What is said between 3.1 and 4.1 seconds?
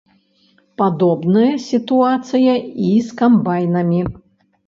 камбайнамі.